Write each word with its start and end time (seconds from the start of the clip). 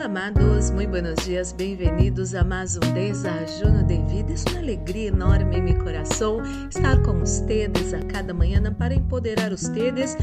Olá, 0.00 0.06
amados, 0.06 0.70
muito 0.70 0.88
buenos 0.88 1.22
dias, 1.26 1.52
bem-vindos 1.52 2.34
a 2.34 2.42
mais 2.42 2.74
um 2.74 2.80
Desajuno 2.94 3.86
de 3.86 3.98
Vida. 4.06 4.32
É 4.32 4.50
uma 4.50 4.58
alegria 4.58 5.08
enorme 5.08 5.58
em 5.58 5.62
meu 5.62 5.78
coração 5.84 6.40
estar 6.70 7.02
com 7.02 7.18
vocês 7.18 7.92
a 7.92 8.02
cada 8.06 8.32
manhã 8.32 8.62
para 8.72 8.94
empoderar 8.94 9.50
vocês 9.50 10.16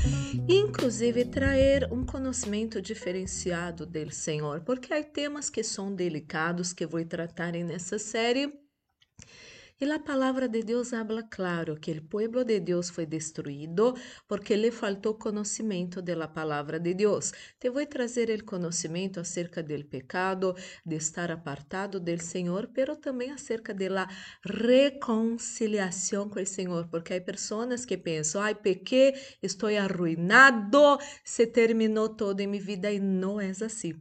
e, 0.50 0.56
inclusive, 0.56 1.26
trazer 1.26 1.88
um 1.94 2.04
conhecimento 2.04 2.82
diferenciado 2.82 3.86
do 3.86 4.12
Senhor, 4.12 4.62
porque 4.62 4.92
há 4.92 5.04
temas 5.04 5.48
que 5.48 5.62
são 5.62 5.94
delicados 5.94 6.74
que 6.74 6.88
vou 6.88 7.06
tratar 7.06 7.52
nessa 7.52 8.00
série 8.00 8.52
e 9.80 9.86
a 9.92 10.00
palavra 10.00 10.50
de 10.50 10.64
Deus 10.64 10.92
habla 10.92 11.22
claro 11.22 11.80
que 11.80 11.92
o 11.92 12.02
pueblo 12.02 12.44
de 12.44 12.60
Deus 12.60 12.90
foi 12.90 13.06
destruído 13.06 13.94
porque 14.28 14.56
lhe 14.56 14.72
faltou 14.72 15.14
conhecimento 15.14 16.02
da 16.02 16.28
palavra 16.28 16.80
de 16.80 16.96
Deus. 16.96 17.32
Te 17.60 17.70
vou 17.70 17.86
trazer 17.86 18.28
o 18.32 18.44
conhecimento 18.44 19.20
acerca 19.20 19.62
do 19.62 19.86
pecado, 19.86 20.56
de 20.84 20.96
estar 20.96 21.30
apartado 21.30 22.00
do 22.00 22.18
Senhor, 22.20 22.72
pero 22.74 22.96
também 22.96 23.30
acerca 23.30 23.72
da 23.72 24.08
reconciliação 24.44 26.28
com 26.28 26.40
o 26.42 26.46
Senhor, 26.46 26.88
porque 26.90 27.14
há 27.14 27.22
pessoas 27.22 27.86
que 27.86 27.98
pensam, 27.98 28.42
ai, 28.42 28.56
pequei, 28.56 29.14
estou 29.44 29.70
arruinado, 29.70 30.98
se 31.24 31.46
terminou 31.46 32.10
todo 32.10 32.40
em 32.42 32.48
minha 32.48 32.64
vida 32.64 32.92
e 32.92 33.00
não 33.00 33.40
é 33.40 33.52
assim. 33.52 33.94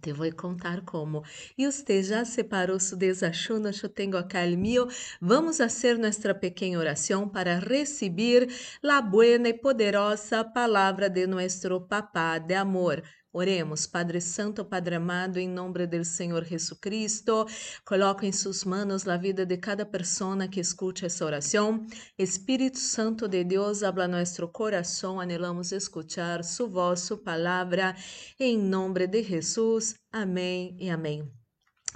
Te 0.00 0.12
vou 0.12 0.32
contar 0.32 0.82
como. 0.84 1.22
E 1.56 1.66
você 1.66 2.02
já 2.02 2.24
separou 2.24 2.80
seu 2.80 2.96
desachuno? 2.98 3.70
Eu 3.82 3.88
tenho 3.88 4.18
o 4.18 4.58
meu. 4.58 4.88
Vamos 5.20 5.58
fazer 5.58 5.98
nossa 5.98 6.34
pequena 6.34 6.78
oração 6.78 7.28
para 7.28 7.58
receber 7.58 8.48
a 8.82 9.00
buena 9.00 9.48
e 9.48 9.54
poderosa 9.54 10.44
palavra 10.44 11.08
de 11.08 11.26
nosso 11.26 11.80
Papá 11.82 12.38
de 12.38 12.54
amor. 12.54 13.02
Oremos, 13.34 13.86
Padre 13.86 14.20
Santo, 14.20 14.62
Padre 14.62 14.96
amado, 14.96 15.38
em 15.38 15.48
nome 15.48 15.86
do 15.86 16.04
Senhor 16.04 16.44
Jesus 16.44 16.78
Cristo, 16.78 17.46
coloco 17.82 18.26
em 18.26 18.32
suas 18.32 18.62
mãos 18.62 19.08
a 19.08 19.16
vida 19.16 19.46
de 19.46 19.56
cada 19.56 19.86
pessoa 19.86 20.46
que 20.46 20.60
escute 20.60 21.06
essa 21.06 21.24
oração. 21.24 21.86
Espírito 22.18 22.78
Santo 22.78 23.26
de 23.26 23.42
Deus, 23.42 23.82
habla 23.82 24.06
nosso 24.06 24.46
coração, 24.48 25.18
anelamos 25.18 25.72
escuchar 25.72 26.44
sua 26.44 26.68
voz, 26.68 27.00
sua 27.00 27.16
palavra, 27.16 27.96
em 28.38 28.58
nome 28.58 29.06
de 29.06 29.22
Jesus. 29.22 29.94
Amém 30.12 30.76
e 30.78 30.90
amém. 30.90 31.41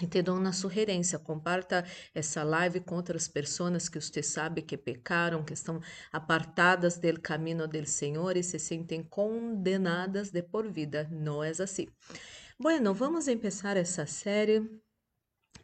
E 0.01 0.07
te 0.07 0.21
dou 0.21 0.37
uma 0.37 0.53
sugerência, 0.53 1.19
comparta 1.19 1.83
essa 2.15 2.43
live 2.43 2.81
com 2.81 2.97
outras 2.97 3.27
pessoas 3.29 3.89
que 3.89 3.99
você 3.99 4.23
sabe 4.23 4.61
que 4.61 4.77
pecaram, 4.77 5.43
que 5.43 5.55
estão 5.55 5.81
apartadas 6.13 6.99
do 6.99 7.21
caminho 7.21 7.67
do 7.67 7.87
Senhor 7.87 8.37
e 8.37 8.43
se 8.43 8.59
sentem 8.59 9.03
condenadas 9.03 10.31
de 10.31 10.43
por 10.43 10.71
vida. 10.71 11.09
Não 11.11 11.43
é 11.43 11.51
assim. 11.51 11.89
Bueno, 12.59 12.93
vamos 12.93 13.25
começar 13.25 13.77
essa 13.79 14.07
série 14.07 14.63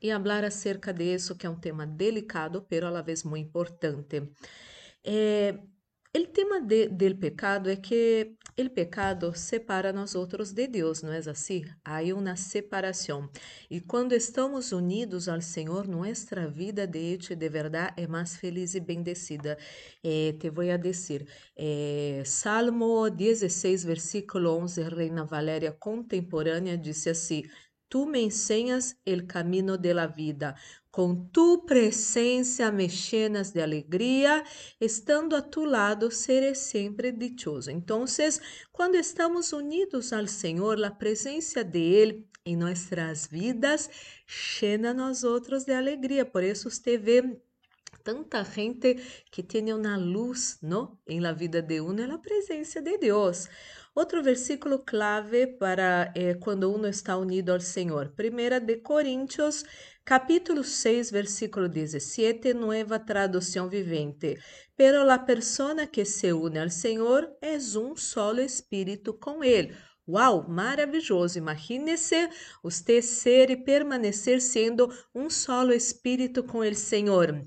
e 0.01 0.11
falar 0.11 0.45
acerca 0.45 0.93
disso, 0.93 1.37
que 1.37 1.47
é 1.47 1.51
um 1.51 1.61
tema 1.61 1.87
delicado, 1.87 2.63
pero 2.63 2.87
a 2.87 2.91
la 2.91 3.03
vez 3.03 3.25
muito 3.25 3.47
importante. 3.47 4.33
Eh, 5.05 5.59
o 6.15 6.27
tema 6.27 6.61
de, 6.61 7.15
pecado 7.15 7.71
é 7.71 7.77
que 7.77 8.37
o 8.59 8.69
pecado 8.69 9.33
separa 9.35 9.95
nós 9.95 10.15
outros 10.15 10.53
de 10.53 10.67
Deus, 10.67 11.03
não 11.03 11.11
é 11.11 11.17
assim? 11.19 11.65
Há 11.83 12.03
uma 12.15 12.37
separação. 12.37 13.31
E 13.71 13.81
quando 13.81 14.13
estamos 14.13 14.73
unidos 14.73 15.27
ao 15.27 15.41
Senhor, 15.41 15.89
nossa 15.89 16.47
vida 16.49 16.87
de 16.87 16.99
hecho 16.99 17.35
de 17.35 17.49
verdade 17.49 17.95
é 17.97 18.07
mais 18.07 18.37
feliz 18.37 18.75
e 18.75 18.81
bendecida. 18.81 19.57
Eh, 20.05 20.35
te 20.39 20.51
vou 20.51 20.71
a 20.71 20.77
dizer, 20.77 21.27
eh, 21.57 22.23
Salmo 22.27 23.09
16, 23.09 23.83
versículo 23.83 24.51
11, 24.59 24.83
Reina 24.83 25.25
Valéria 25.25 25.73
contemporânea, 25.73 26.77
disse 26.77 27.09
assim: 27.09 27.43
Tu 27.89 28.07
me 28.07 28.21
enseñas 28.21 28.97
el 29.05 29.27
camino 29.27 29.79
de 29.79 29.95
la 29.95 30.07
vida. 30.07 30.57
Com 30.93 31.27
tu 31.33 31.65
presença 31.65 32.71
me 32.71 32.87
llenas 32.87 33.51
de 33.51 33.63
alegria, 33.63 34.45
estando 34.79 35.35
a 35.35 35.41
tu 35.41 35.65
lado 35.65 36.11
seré 36.11 36.53
sempre 36.53 37.11
dichoso. 37.11 37.71
Então, 37.71 38.05
quando 38.71 38.97
estamos 38.97 39.55
unidos 39.55 40.13
ao 40.13 40.27
Senhor, 40.27 40.85
a 40.85 40.91
presença 40.91 41.65
de 41.65 41.81
Ele 41.81 42.29
em 42.45 42.57
nossas 42.57 43.27
vidas 43.27 43.89
llena 44.61 44.93
nós 44.93 45.25
outros 45.25 45.65
de 45.65 45.73
alegria. 45.73 46.27
Por 46.27 46.43
isso, 46.43 46.69
você 46.71 46.99
vê 46.99 47.41
tanta 48.05 48.45
gente 48.45 48.97
que 49.31 49.43
tem 49.43 49.73
uma 49.73 49.97
luz, 49.97 50.59
não? 50.61 50.99
Em 51.07 51.21
la 51.21 51.33
vida 51.33 51.63
de 51.63 51.81
uno 51.81 52.03
é 52.03 52.11
a 52.11 52.19
presença 52.19 52.83
de 52.83 52.99
Deus. 52.99 53.49
Outro 53.95 54.23
versículo 54.23 54.79
clave 54.79 55.47
para 55.47 56.13
eh, 56.15 56.35
quando 56.35 56.73
uno 56.73 56.89
está 56.89 57.17
unido 57.17 57.53
ao 57.53 57.61
Senhor. 57.61 58.09
Primeira 58.17 58.59
de 58.59 58.77
Coríntios, 58.77 59.65
capítulo 60.05 60.65
6, 60.65 61.11
versículo 61.11 61.69
17, 61.69 62.55
nova 62.55 62.99
tradução 62.99 63.69
vivente. 63.69 64.39
Pero 64.77 65.05
la 65.05 65.19
persona 65.19 65.87
que 65.87 66.05
se 66.05 66.33
une 66.33 66.59
ao 66.59 66.71
Senhor 66.71 67.29
é 67.41 67.57
um 67.79 67.97
solo 67.97 68.41
espírito 68.41 69.15
com 69.15 69.45
Ele. 69.45 69.75
Uau, 70.07 70.49
maravilhoso! 70.49 71.39
Imagine-se 71.39 72.29
você 72.63 73.01
ser 73.01 73.51
e 73.51 73.57
permanecer 73.57 74.41
sendo 74.41 74.93
um 75.15 75.31
solo 75.31 75.73
espírito 75.73 76.43
com 76.43 76.59
o 76.59 76.75
Senhor. 76.75 77.47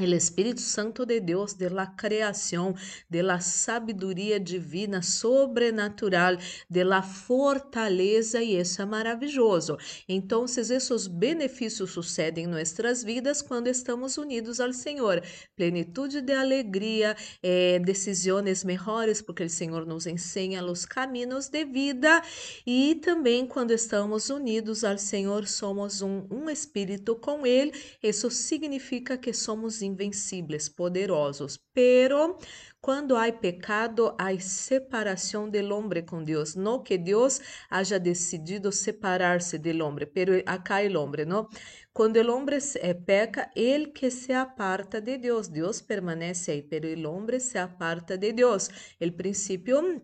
El 0.00 0.14
Espírito 0.14 0.62
Santo 0.62 1.04
de 1.04 1.20
Deus, 1.20 1.52
de 1.52 1.68
la 1.68 1.94
creação, 1.94 2.74
de 3.10 3.22
la 3.22 3.40
sabedoria 3.40 4.40
divina, 4.40 5.02
sobrenatural, 5.02 6.38
de 6.66 6.82
la 6.82 7.02
fortaleza, 7.02 8.42
e 8.42 8.58
isso 8.58 8.80
é 8.80 8.86
maravilhoso. 8.86 9.76
Então, 10.08 10.46
esses 10.46 11.06
benefícios 11.06 11.90
sucedem 11.90 12.44
em 12.44 12.46
nossas 12.46 13.04
vidas 13.04 13.42
quando 13.42 13.68
estamos 13.68 14.16
unidos 14.16 14.60
ao 14.60 14.72
Senhor. 14.72 15.22
Plenitude 15.54 16.22
de 16.22 16.32
alegria, 16.32 17.14
eh, 17.42 17.78
decisões 17.80 18.64
melhores, 18.64 19.20
porque 19.20 19.44
o 19.44 19.50
Senhor 19.50 19.84
nos 19.84 20.06
ensina 20.06 20.64
os 20.64 20.86
caminhos 20.86 21.50
de 21.50 21.66
vida, 21.66 22.22
e 22.66 22.94
também 22.94 23.46
quando 23.46 23.72
estamos 23.72 24.30
unidos 24.30 24.84
ao 24.84 24.96
Senhor, 24.96 25.46
somos 25.46 26.00
um, 26.00 26.26
um 26.30 26.48
espírito 26.48 27.14
com 27.14 27.46
Ele. 27.46 27.74
Isso 28.02 28.30
significa 28.30 29.18
que 29.18 29.34
somos 29.34 29.81
invencíveis, 29.82 30.68
poderosos. 30.68 31.58
Pero 31.74 32.38
quando 32.80 33.16
há 33.16 33.30
pecado, 33.32 34.14
há 34.18 34.36
separação 34.40 35.48
do 35.48 35.58
homem 35.74 36.04
com 36.04 36.24
Deus. 36.24 36.56
Não 36.56 36.82
que 36.82 36.98
Deus 36.98 37.40
haya 37.70 37.98
decidido 37.98 38.72
separar-se 38.72 39.58
do 39.58 39.84
homem, 39.84 40.06
pero 40.06 40.32
acá 40.46 40.78
o 40.82 40.98
homem, 40.98 41.24
não? 41.24 41.48
Quando 41.92 42.16
o 42.16 42.34
homem 42.34 42.58
eh, 42.80 42.94
peca, 42.94 43.50
ele 43.54 43.88
que 43.88 44.10
se 44.10 44.32
aparta 44.32 45.00
de 45.00 45.18
Deus. 45.18 45.46
Deus 45.46 45.80
permanece 45.80 46.50
aí, 46.50 46.62
pero 46.62 46.88
o 46.88 47.12
homem 47.12 47.38
se 47.38 47.58
aparta 47.58 48.16
de 48.16 48.32
Deus. 48.32 48.68
O 49.00 49.12
princípio 49.12 50.02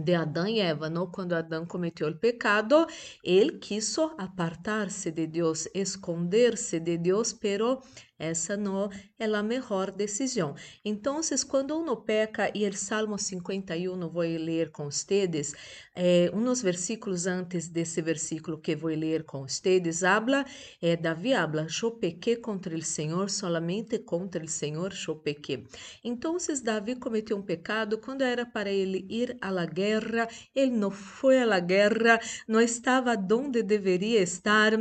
de 0.00 0.14
Adão 0.14 0.46
e 0.46 0.60
Eva, 0.60 0.88
não? 0.88 1.10
Quando 1.10 1.34
Adão 1.34 1.66
cometeu 1.66 2.08
o 2.08 2.16
pecado, 2.16 2.86
ele 3.22 3.58
quis 3.58 3.96
apartar-se 4.16 5.10
de 5.10 5.26
Deus, 5.26 5.68
esconder-se 5.74 6.80
de 6.80 6.96
Deus, 6.96 7.32
pero 7.32 7.80
essa 8.22 8.56
não 8.56 8.88
é 9.18 9.24
a 9.24 9.42
melhor 9.42 9.90
decisão. 9.90 10.54
Então, 10.84 11.20
quando 11.48 11.76
uno 11.76 11.96
peca, 11.96 12.50
e 12.54 12.66
o 12.66 12.72
Salmo 12.72 13.18
51 13.18 14.08
vou 14.08 14.22
ler 14.22 14.70
com 14.70 14.84
vocês, 14.84 15.54
eh, 15.96 16.30
uns 16.32 16.62
versículos 16.62 17.26
antes 17.26 17.68
desse 17.68 18.00
versículo 18.00 18.58
que 18.58 18.76
vou 18.76 18.90
ler 18.90 19.24
com 19.24 19.42
vocês, 19.42 20.04
habla, 20.04 20.44
eh, 20.80 20.96
Davi 20.96 21.34
habla, 21.34 21.66
eu 21.82 21.90
pequei 21.90 22.36
contra 22.36 22.74
o 22.76 22.82
Senhor, 22.82 23.28
solamente 23.28 23.98
contra 23.98 24.44
o 24.44 24.48
Senhor 24.48 24.92
eu 25.08 25.16
pequei. 25.16 25.66
Então, 26.04 26.36
Davi 26.62 26.94
cometeu 26.94 27.36
um 27.36 27.42
pecado, 27.42 27.98
quando 27.98 28.22
era 28.22 28.46
para 28.46 28.70
ele 28.70 29.04
ir 29.08 29.36
à 29.40 29.66
guerra, 29.66 30.28
ele 30.54 30.70
não 30.70 30.90
foi 30.90 31.38
à 31.38 31.60
guerra, 31.60 32.20
não 32.46 32.60
estava 32.60 33.16
onde 33.32 33.62
deveria 33.62 34.20
estar, 34.20 34.72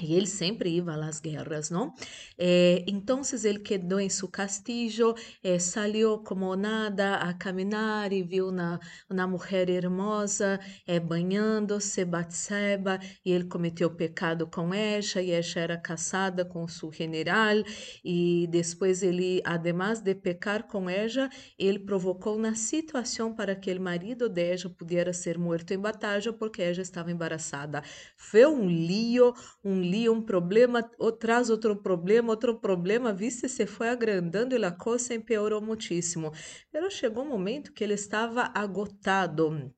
e 0.00 0.14
ele 0.14 0.26
sempre 0.26 0.70
ia 0.70 0.82
às 0.82 1.20
guerras, 1.20 1.68
não? 1.68 1.92
Eh, 2.38 2.82
então, 2.88 3.20
ele 3.44 3.58
quedou 3.58 4.00
em 4.00 4.08
seu 4.08 4.26
castillo, 4.26 5.14
eh, 5.44 5.58
saiu 5.58 6.18
como 6.20 6.56
nada 6.56 7.16
a 7.16 7.34
caminhar 7.34 8.10
e 8.10 8.22
viu 8.22 8.48
uma, 8.48 8.80
mulher 9.28 9.68
hermosa 9.68 10.58
eh, 10.86 10.98
banhando-se, 10.98 12.06
Batseba, 12.06 12.98
e 13.24 13.32
ele 13.32 13.44
cometeu 13.44 13.90
pecado 13.90 14.46
com 14.46 14.72
ela, 14.72 15.22
e 15.22 15.30
ela 15.30 15.44
era 15.56 15.76
casada 15.76 16.42
com 16.42 16.66
seu 16.66 16.90
general, 16.90 17.62
e 18.02 18.48
depois 18.50 19.02
ele, 19.02 19.42
además 19.44 20.00
de 20.00 20.14
pecar 20.14 20.62
com 20.66 20.88
ela, 20.88 21.28
ele 21.58 21.78
provocou 21.78 22.36
uma 22.36 22.54
situação 22.54 23.34
para 23.34 23.54
que 23.54 23.70
o 23.70 23.80
marido 23.80 24.26
dela 24.28 24.70
pudesse 24.78 25.22
ser 25.24 25.38
morto 25.38 25.72
em 25.72 25.78
batalha 25.78 26.32
porque 26.32 26.62
ela 26.62 26.80
estava 26.80 27.10
embaraçada. 27.12 27.82
Foi 28.16 28.46
um 28.46 28.66
lío, 28.66 29.34
um 29.62 29.81
lío, 29.82 30.12
um 30.12 30.22
problema, 30.22 30.82
traz 31.18 31.50
outro 31.50 31.76
problema, 31.76 32.30
outro 32.30 32.58
problema, 32.58 33.12
viste, 33.12 33.48
se 33.48 33.66
foi 33.66 33.88
agrandando 33.88 34.56
e 34.56 34.64
a 34.64 34.70
coisa 34.70 35.14
empeorou 35.14 35.60
muitíssimo. 35.60 36.32
Pero 36.70 36.90
chegou 36.90 37.24
um 37.24 37.28
momento 37.28 37.72
que 37.72 37.84
ele 37.84 37.94
estava 37.94 38.50
agotado 38.54 39.72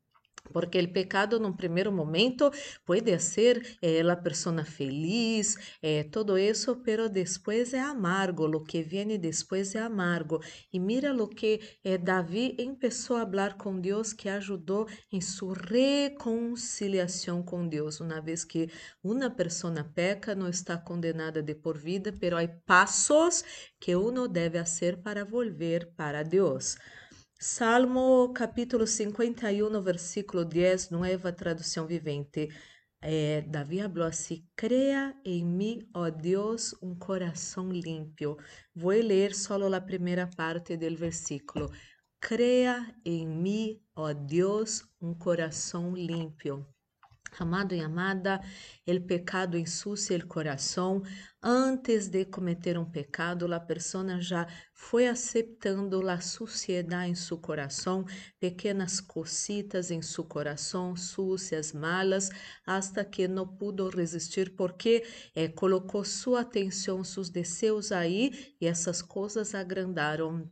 Porque 0.52 0.78
o 0.78 0.92
pecado, 0.92 1.40
num 1.40 1.52
primeiro 1.52 1.90
momento, 1.90 2.50
pode 2.84 3.18
ser 3.18 3.76
eh, 3.80 4.02
a 4.02 4.16
pessoa 4.16 4.64
feliz, 4.64 5.56
eh, 5.82 6.04
todo 6.04 6.38
isso, 6.38 6.76
pero 6.76 7.08
depois 7.08 7.72
é 7.72 7.80
amargo. 7.80 8.44
O 8.44 8.62
que 8.62 8.82
vem 8.82 9.18
depois 9.18 9.74
é 9.74 9.80
amargo. 9.80 10.40
E 10.72 10.78
mira 10.78 11.12
lo 11.12 11.28
que 11.28 11.60
eh, 11.82 11.98
Davi 11.98 12.56
começou 12.56 13.16
a 13.16 13.26
falar 13.26 13.56
com 13.56 13.80
Deus, 13.80 14.12
que 14.12 14.28
ajudou 14.28 14.86
em 15.10 15.20
sua 15.20 15.54
reconciliação 15.54 17.42
com 17.42 17.66
Deus. 17.66 18.00
Uma 18.00 18.20
vez 18.20 18.44
que 18.44 18.68
uma 19.02 19.30
pessoa 19.30 19.82
peca, 19.94 20.34
não 20.34 20.48
está 20.48 20.76
condenada 20.76 21.42
de 21.42 21.54
por 21.54 21.78
vida, 21.78 22.12
pero 22.20 22.36
há 22.36 22.46
passos 22.66 23.42
que 23.80 23.96
uno 23.96 24.28
deve 24.28 24.58
fazer 24.58 24.98
para 25.02 25.24
volver 25.24 25.92
para 25.96 26.22
Deus. 26.22 26.76
Salmo 27.38 28.32
capítulo 28.32 28.86
51, 28.86 29.82
versículo 29.82 30.44
10, 30.44 30.90
nueva 30.90 31.32
tradução 31.32 31.86
vivente. 31.86 32.48
É, 33.02 33.42
Davi 33.42 33.82
falou 33.82 34.04
assim: 34.04 34.46
Crea 34.56 35.14
em 35.24 35.44
mim, 35.44 35.86
ó 35.94 36.08
Deus, 36.10 36.74
um 36.82 36.94
coração 36.94 37.70
limpo. 37.70 38.38
Vou 38.74 38.92
ler 38.92 39.34
só 39.34 39.56
a 39.56 39.80
primeira 39.80 40.26
parte 40.26 40.76
do 40.76 40.96
versículo. 40.96 41.70
Crea 42.20 42.94
em 43.04 43.26
mim, 43.26 43.82
ó 43.94 44.12
Deus, 44.12 44.82
um 45.00 45.12
coração 45.12 45.94
limpo. 45.94 46.66
Amado 47.38 47.74
e 47.74 47.80
amada, 47.80 48.40
o 48.86 49.00
pecado 49.00 49.58
ensucia 49.58 50.18
o 50.18 50.26
coração. 50.26 51.02
Antes 51.42 52.06
de 52.06 52.24
cometer 52.24 52.78
um 52.78 52.84
pecado, 52.84 53.52
a 53.52 53.58
pessoa 53.58 54.20
já 54.20 54.46
foi 54.72 55.08
aceitando 55.08 56.08
a 56.08 56.20
suciedade 56.20 57.10
em 57.10 57.14
seu 57.14 57.36
coração, 57.36 58.04
pequenas 58.38 59.00
cositas 59.00 59.90
em 59.90 60.00
seu 60.00 60.24
coração, 60.24 60.94
sucias, 60.94 61.72
malas, 61.72 62.30
hasta 62.64 63.04
que 63.04 63.26
não 63.26 63.48
pudo 63.48 63.88
resistir. 63.88 64.54
Porque 64.54 65.04
eh, 65.34 65.48
colocou 65.48 66.04
sua 66.04 66.42
atenção, 66.42 67.02
seus 67.02 67.28
desejos 67.30 67.90
aí 67.90 68.54
e 68.60 68.66
essas 68.66 69.02
coisas 69.02 69.54
agrandaram 69.56 70.48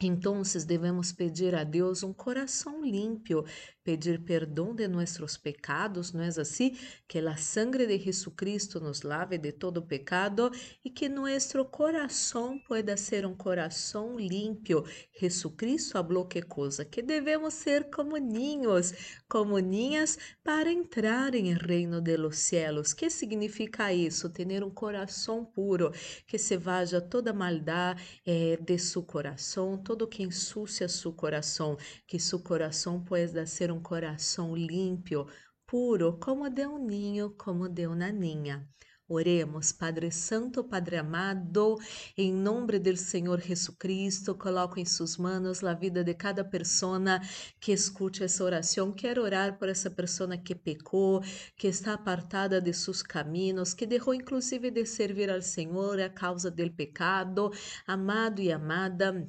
então, 0.00 0.42
devemos 0.66 1.12
pedir 1.12 1.54
a 1.54 1.62
Deus 1.62 2.02
um 2.02 2.12
coração 2.12 2.84
limpo, 2.84 3.44
pedir 3.84 4.22
perdão 4.24 4.74
de 4.74 4.86
nossos 4.86 5.36
pecados, 5.36 6.12
não 6.12 6.22
é 6.22 6.28
assim? 6.28 6.76
Que 7.08 7.18
a 7.18 7.36
sangre 7.36 7.86
de 7.86 7.98
Jesucristo 7.98 8.80
nos 8.80 9.02
lave 9.02 9.38
de 9.38 9.52
todo 9.52 9.82
pecado 9.82 10.50
e 10.84 10.90
que 10.90 11.08
nosso 11.08 11.64
coração 11.66 12.58
pueda 12.60 12.96
ser 12.96 13.26
um 13.26 13.34
coração 13.34 14.18
limpo. 14.18 14.84
Jesucristo 15.18 15.92
falou 15.92 16.26
que 16.26 16.42
coisa? 16.42 16.84
Que 16.84 17.02
devemos 17.02 17.54
ser 17.54 17.90
como 17.90 18.16
ninhos, 18.16 18.92
como 19.28 19.58
ninhas 19.58 20.18
para 20.42 20.70
entrar 20.70 21.34
em 21.34 21.54
reino 21.54 22.00
de 22.00 22.16
los 22.16 22.38
cielos. 22.38 22.92
Que 22.92 23.10
significa 23.10 23.92
isso? 23.92 24.30
Ter 24.30 24.62
um 24.62 24.70
coração 24.70 25.44
puro, 25.44 25.90
que 26.26 26.38
se 26.38 26.56
vaja 26.56 27.00
toda 27.00 27.32
maldade 27.32 28.02
eh, 28.24 28.58
de 28.60 28.78
seu 28.78 29.02
coração, 29.02 29.76
todo 29.78 30.06
que 30.06 30.22
ensucia 30.22 30.88
seu 30.88 31.12
coração, 31.12 31.76
que 32.06 32.18
seu 32.18 32.38
coração 32.38 33.02
pueda 33.02 33.46
ser 33.46 33.71
um 33.72 33.80
coração 33.80 34.54
limpo, 34.54 35.26
puro, 35.66 36.18
como 36.18 36.48
de 36.50 36.66
um 36.66 36.78
ninho, 36.78 37.30
como 37.36 37.68
de 37.68 37.86
uma 37.86 38.12
ninha. 38.12 38.68
Oremos, 39.08 39.72
Padre 39.72 40.10
Santo, 40.10 40.64
Padre 40.64 40.96
amado, 40.96 41.76
em 42.16 42.32
nome 42.32 42.78
do 42.78 42.96
Senhor 42.96 43.40
Jesucristo, 43.40 44.34
coloco 44.34 44.80
em 44.80 44.86
suas 44.86 45.18
mãos 45.18 45.62
a 45.62 45.74
vida 45.74 46.02
de 46.02 46.14
cada 46.14 46.42
pessoa 46.42 47.20
que 47.60 47.72
escute 47.72 48.24
essa 48.24 48.42
oração. 48.42 48.90
Quero 48.90 49.22
orar 49.22 49.58
por 49.58 49.68
essa 49.68 49.90
pessoa 49.90 50.38
que 50.38 50.54
pecou, 50.54 51.20
que 51.58 51.68
está 51.68 51.92
apartada 51.92 52.58
de 52.58 52.72
seus 52.72 53.02
caminhos, 53.02 53.74
que 53.74 53.86
deixou 53.86 54.14
inclusive 54.14 54.70
de 54.70 54.86
servir 54.86 55.30
ao 55.30 55.42
Senhor 55.42 56.00
a 56.00 56.08
causa 56.08 56.50
do 56.50 56.72
pecado. 56.72 57.50
Amado 57.86 58.40
e 58.40 58.50
amada, 58.50 59.28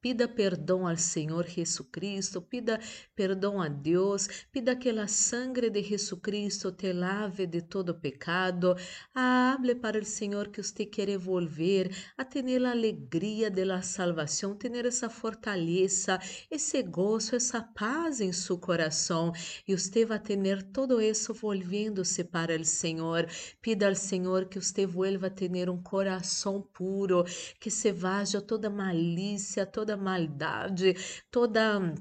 Pida 0.00 0.28
perdão 0.28 0.86
ao 0.86 0.96
Senhor 0.96 1.46
Jesucristo, 1.48 2.40
pida 2.40 2.78
perdão 3.14 3.60
a 3.60 3.66
Deus, 3.68 4.28
pida 4.52 4.76
que 4.76 4.90
a 4.90 5.08
sangre 5.08 5.68
de 5.68 5.82
Jesucristo 5.82 6.70
te 6.70 6.92
lave 6.92 7.46
de 7.46 7.62
todo 7.62 7.98
pecado. 7.98 8.76
Hable 9.14 9.74
para 9.74 9.98
o 9.98 10.04
Senhor 10.04 10.48
que 10.48 10.62
você 10.62 10.86
quer 10.86 11.16
volver 11.18 11.90
a 12.16 12.24
ter 12.24 12.64
a 12.64 12.70
alegria 12.70 13.50
de 13.50 13.64
la 13.64 13.82
salvação, 13.82 14.54
ter 14.54 14.86
essa 14.86 15.08
fortaleza, 15.08 16.20
esse 16.50 16.82
gozo, 16.82 17.34
essa 17.34 17.62
paz 17.62 18.20
em 18.20 18.32
seu 18.32 18.58
coração. 18.58 19.32
E 19.66 19.76
você 19.76 20.04
vai 20.04 20.20
ter 20.20 20.62
todo 20.62 21.00
isso 21.00 21.34
volvendo-se 21.34 22.22
para 22.22 22.60
o 22.60 22.64
Senhor. 22.64 23.26
Pida 23.60 23.88
ao 23.88 23.94
Senhor 23.94 24.46
que 24.46 24.60
você 24.60 24.86
vuelva 24.86 25.26
a 25.28 25.30
ter 25.30 25.68
um 25.68 25.82
coração 25.82 26.60
puro, 26.60 27.24
que 27.58 27.70
se 27.70 27.90
vaja 27.90 28.40
toda 28.40 28.70
malícia, 28.70 29.66
toda 29.66 29.95
maldade, 29.96 30.94
toda 31.30 31.94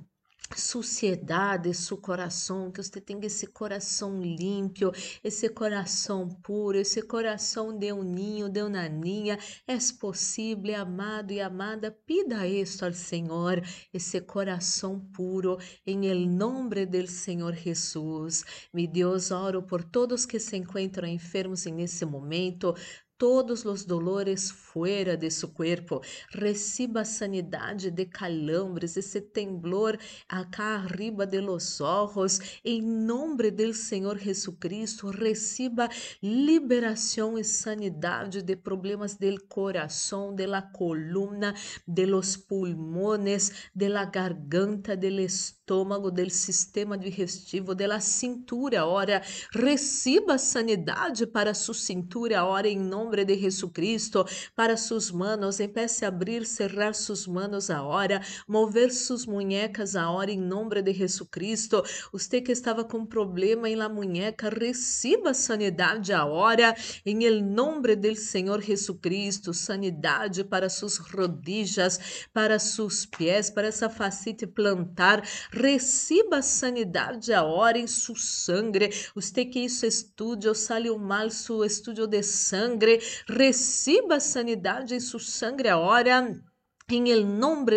suciedade, 0.54 1.74
seu 1.74 1.98
coração, 1.98 2.72
que 2.72 2.84
você 2.84 3.02
tenha 3.02 3.26
esse 3.26 3.48
coração 3.48 4.22
limpo, 4.22 4.92
esse 5.24 5.50
coração 5.50 6.30
puro, 6.44 6.78
esse 6.78 7.02
coração 7.02 7.76
de 7.78 7.92
um 7.92 8.04
ninho, 8.04 8.48
de 8.48 8.62
uma 8.62 8.88
ninha. 8.88 9.40
É 9.68 9.76
possível, 10.00 10.80
amado 10.80 11.32
e 11.32 11.42
amada, 11.42 11.92
pida 12.06 12.48
isso 12.48 12.86
ao 12.86 12.94
Senhor, 12.94 13.62
esse 13.94 14.22
coração 14.22 15.00
puro, 15.14 15.58
em 15.86 16.28
nome 16.28 16.86
do 16.86 17.08
Senhor 17.08 17.54
Jesus. 17.56 18.44
Me 18.74 18.88
Deus, 18.88 19.32
oro 19.32 19.64
por 19.64 19.84
todos 19.84 20.26
que 20.26 20.40
se 20.40 20.58
encontram 20.58 21.08
enfermos 21.08 21.66
nesse 21.66 22.06
momento, 22.06 22.76
todos 23.18 23.66
os 23.66 23.86
dolores 23.86 24.52
fuera 24.52 25.16
de 25.16 25.32
su 25.32 25.54
cuerpo. 25.54 26.02
Reciba 26.30 27.06
sanidade 27.06 27.90
de 27.90 28.06
calambres, 28.06 28.98
esse 28.98 29.22
temblor 29.22 29.98
acá 30.28 30.76
arriba 30.76 31.26
de 31.26 31.42
los 31.42 31.80
ojos. 31.80 32.40
Em 32.64 32.82
nome 32.82 33.52
do 33.52 33.74
Senhor 33.74 34.18
Jesucristo, 34.18 35.10
reciba 35.10 35.90
liberação 36.22 37.38
e 37.38 37.44
sanidade 37.44 38.42
de 38.42 38.56
problemas 38.56 39.16
del 39.16 39.42
coração, 39.48 40.36
de 40.36 40.46
la 40.46 40.62
columna, 40.62 41.54
de 41.88 42.06
los 42.06 42.36
pulmones, 42.36 43.70
de 43.74 43.88
la 43.90 44.06
garganta, 44.06 44.96
del 44.96 45.20
estômago, 45.20 46.12
del 46.12 46.32
sistema 46.32 46.98
digestivo, 46.98 47.74
de 47.74 47.88
la 47.88 48.02
cintura. 48.02 48.86
Ora, 48.86 49.22
reciba 49.54 50.38
sanidade 50.38 51.26
para 51.26 51.54
sua 51.54 51.74
cintura. 51.74 52.46
Ora, 52.46 52.68
em 52.68 52.78
nome 52.78 53.05
nome 53.06 53.24
de 53.24 53.38
Jesucristo, 53.38 54.26
para 54.56 54.76
suas 54.76 55.12
manos, 55.12 55.60
empece 55.60 56.06
a 56.06 56.08
abrir, 56.08 56.46
cerrar 56.46 56.96
suas 56.96 57.28
manos 57.28 57.70
agora, 57.70 58.22
mover 58.48 58.92
suas 58.92 59.26
muñecas 59.26 59.96
agora 59.96 60.32
em 60.32 60.40
nome 60.40 60.82
de 60.82 60.92
Jesucristo. 60.92 61.84
Você 62.12 62.42
que 62.42 62.52
estava 62.52 62.84
com 62.84 63.06
problema 63.06 63.70
em 63.70 63.76
la 63.76 63.88
muñeca, 63.88 64.50
receba 64.50 65.34
sanidade 65.34 66.14
agora, 66.14 66.76
em 67.06 67.24
el 67.24 67.44
nome 67.44 67.96
do 67.96 68.16
Senhor 68.16 68.62
Jesucristo, 68.62 69.54
sanidade 69.54 70.44
para 70.44 70.70
suas 70.70 70.98
rodillas, 70.98 72.28
para 72.34 72.58
seus 72.58 73.06
pés, 73.06 73.52
para 73.52 73.68
essa 73.68 73.90
facite 73.90 74.48
plantar, 74.48 75.22
receba 75.52 76.42
sanidade 76.42 77.32
agora 77.34 77.78
em 77.78 77.86
seu 77.86 78.16
sangue. 78.16 78.90
Você 79.14 79.46
que 79.46 79.60
isso 79.60 79.86
estude, 79.86 80.48
ou 80.48 80.56
saliu 80.56 80.98
mal 80.98 81.30
seu 81.30 81.64
estudo 81.64 82.08
de 82.08 82.24
sangue, 82.24 82.95
Reciba 83.28 84.20
sanidade 84.20 84.96
em 84.96 85.00
seu 85.00 85.20
sangue 85.20 85.68
agora. 85.68 86.42
Em 86.88 87.10
el 87.10 87.26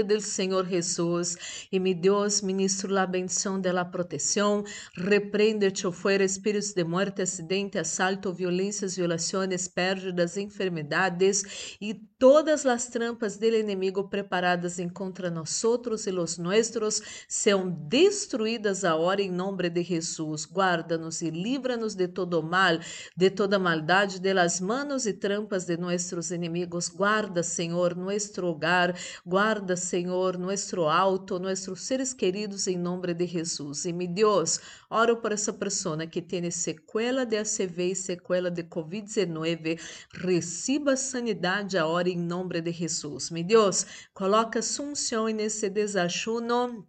del 0.04 0.20
Senhor 0.20 0.68
Jesus, 0.68 1.66
e 1.72 1.80
mi 1.80 1.94
Deus, 1.94 2.42
ministro 2.42 2.92
la 2.92 3.06
bendición 3.06 3.62
de 3.62 3.72
la 3.72 3.90
protección, 3.90 4.64
reprende, 4.94 5.68
echo 5.68 5.92
fuera 5.92 6.24
espíritos 6.24 6.74
de 6.74 6.84
muerte, 6.84 7.22
acidente, 7.22 7.78
asalto, 7.78 8.34
violências, 8.34 8.96
violações, 8.96 9.66
pérdidas, 9.66 10.36
enfermedades 10.36 11.76
e 11.80 12.06
todas 12.18 12.66
as 12.66 12.88
trampas 12.88 13.36
del 13.36 13.54
enemigo 13.54 14.08
preparadas 14.08 14.76
contra 14.92 15.30
nosotros 15.30 16.06
e 16.06 16.10
los 16.10 16.36
nuestros 16.36 17.00
são 17.28 17.68
destruídas 17.68 18.84
agora 18.84 19.22
em 19.22 19.30
nome 19.30 19.70
de 19.70 19.84
Jesus. 19.84 20.44
Guarda-nos 20.44 21.22
e 21.22 21.30
livra-nos 21.30 21.94
de 21.94 22.08
todo 22.08 22.42
mal, 22.42 22.78
de 23.16 23.30
toda 23.30 23.58
maldade, 23.58 24.18
de 24.18 24.34
las 24.34 24.60
manos 24.60 25.06
e 25.06 25.12
trampas 25.12 25.64
de 25.64 25.76
nossos 25.76 26.32
inimigos. 26.32 26.88
Guarda, 26.88 27.42
Senhor, 27.42 27.96
nosso 27.96 28.44
hogar, 28.44 28.96
Guarda, 29.24 29.76
Senhor, 29.76 30.36
nuestro 30.36 30.88
auto, 30.88 31.38
nossos 31.38 31.82
seres 31.82 32.12
queridos 32.12 32.66
em 32.66 32.76
nome 32.76 33.14
de 33.14 33.26
Jesus. 33.26 33.84
E, 33.84 33.92
meu 33.92 34.08
Deus, 34.08 34.60
oro 34.90 35.18
por 35.18 35.30
essa 35.30 35.52
pessoa 35.52 36.06
que 36.06 36.20
tem 36.20 36.50
sequela 36.50 37.24
de 37.24 37.36
ACV 37.36 37.92
e 37.92 37.94
sequela 37.94 38.50
de 38.50 38.64
Covid-19. 38.64 39.80
Receba 40.12 40.96
sanidade 40.96 41.78
agora 41.78 42.07
em 42.08 42.18
nome 42.18 42.60
de 42.60 42.72
Jesus. 42.72 43.30
Meu 43.30 43.44
Deus, 43.44 43.86
coloca 44.14 44.62
sunção 44.62 45.26
nesse 45.26 45.68
desajuno 45.68 46.86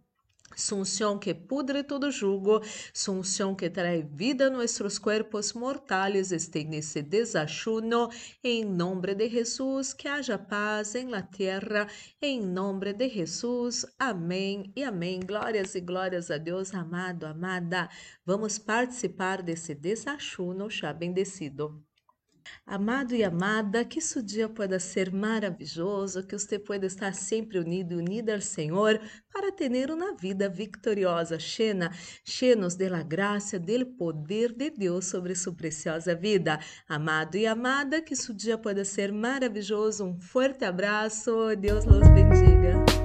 Su 0.56 0.76
unción 0.76 1.20
que 1.20 1.32
pudre 1.34 1.84
todo 1.84 2.10
jugo, 2.10 2.60
su 2.92 3.12
unción 3.12 3.56
que 3.56 3.70
trae 3.70 4.02
vida 4.02 4.48
a 4.48 4.50
nuestros 4.50 4.98
cuerpos 4.98 5.54
mortales 5.54 6.32
esté 6.32 6.64
nesse 6.64 7.02
desayuno. 7.02 8.10
Em 8.42 8.64
nome 8.64 9.14
de 9.14 9.28
Jesus, 9.28 9.94
que 9.94 10.08
haja 10.08 10.38
paz 10.38 10.96
em 10.96 11.08
la 11.08 11.22
tierra. 11.22 11.86
Em 12.20 12.40
nome 12.40 12.92
de 12.92 13.08
Jesus, 13.08 13.86
amém 13.98 14.72
e 14.74 14.82
amém. 14.82 15.20
Glórias 15.20 15.74
e 15.76 15.80
glórias 15.80 16.30
a 16.30 16.36
Deus, 16.36 16.74
amado, 16.74 17.26
amada. 17.26 17.88
Vamos 18.26 18.58
participar 18.58 19.42
desse 19.42 19.74
desayuno 19.74 20.68
já 20.68 20.92
bendecido. 20.92 21.89
Amado 22.66 23.14
e 23.14 23.24
amada, 23.24 23.84
que 23.84 24.00
seu 24.00 24.22
dia 24.22 24.48
pueda 24.48 24.78
ser 24.78 25.12
maravilhoso, 25.12 26.26
que 26.26 26.38
você 26.38 26.58
pueda 26.58 26.86
estar 26.86 27.14
sempre 27.14 27.58
unido 27.58 27.94
e 27.94 27.96
unida 27.96 28.34
ao 28.34 28.40
Senhor 28.40 29.00
para 29.32 29.52
ter 29.52 29.90
uma 29.90 30.14
vida 30.14 30.48
victoriosa, 30.48 31.38
llena, 31.38 31.90
llenos 32.24 32.74
de 32.74 32.88
la 32.88 33.02
graça, 33.02 33.58
del 33.58 33.86
poder 33.86 34.52
de 34.52 34.70
Deus 34.70 35.06
sobre 35.06 35.34
sua 35.34 35.54
preciosa 35.54 36.14
vida. 36.14 36.58
Amado 36.88 37.36
e 37.36 37.46
amada, 37.46 38.02
que 38.02 38.16
seu 38.16 38.34
dia 38.34 38.58
pueda 38.58 38.84
ser 38.84 39.12
maravilhoso. 39.12 40.04
Um 40.04 40.20
forte 40.20 40.64
abraço, 40.64 41.56
Deus 41.56 41.84
los 41.84 42.08
bendiga. 42.10 42.99